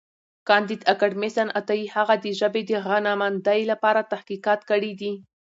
[0.47, 5.13] کانديد اکاډميسن عطايي هغه د ژبې د غنامندۍ لپاره تحقیقات کړي دي.